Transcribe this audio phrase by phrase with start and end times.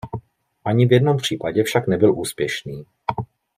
[0.65, 2.85] Ani v jednom případě však nebyl úspěšný.